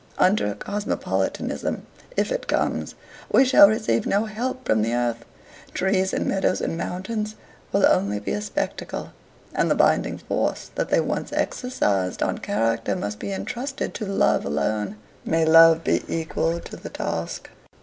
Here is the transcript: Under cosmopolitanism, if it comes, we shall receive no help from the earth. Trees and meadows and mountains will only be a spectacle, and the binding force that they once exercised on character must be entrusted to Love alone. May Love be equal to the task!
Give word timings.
Under 0.17 0.55
cosmopolitanism, 0.55 1.85
if 2.17 2.31
it 2.31 2.47
comes, 2.47 2.95
we 3.31 3.45
shall 3.45 3.69
receive 3.69 4.07
no 4.07 4.25
help 4.25 4.65
from 4.65 4.81
the 4.81 4.95
earth. 4.95 5.25
Trees 5.75 6.11
and 6.11 6.25
meadows 6.25 6.59
and 6.59 6.75
mountains 6.75 7.35
will 7.71 7.85
only 7.85 8.19
be 8.19 8.31
a 8.31 8.41
spectacle, 8.41 9.11
and 9.53 9.69
the 9.69 9.75
binding 9.75 10.17
force 10.17 10.71
that 10.73 10.89
they 10.89 11.01
once 11.01 11.31
exercised 11.31 12.23
on 12.23 12.39
character 12.39 12.95
must 12.95 13.19
be 13.19 13.31
entrusted 13.31 13.93
to 13.93 14.05
Love 14.07 14.43
alone. 14.43 14.95
May 15.23 15.45
Love 15.45 15.83
be 15.83 16.01
equal 16.07 16.59
to 16.61 16.75
the 16.77 16.89
task! 16.89 17.51